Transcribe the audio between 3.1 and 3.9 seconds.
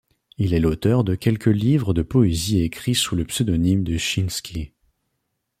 le pseudonyme